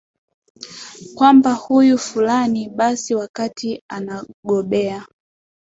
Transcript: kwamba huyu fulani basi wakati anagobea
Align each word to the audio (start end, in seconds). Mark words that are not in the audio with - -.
kwamba 1.15 1.53
huyu 1.53 1.97
fulani 1.97 2.69
basi 2.69 3.15
wakati 3.15 3.83
anagobea 3.87 5.05